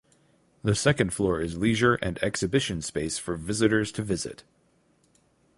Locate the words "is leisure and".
1.41-2.17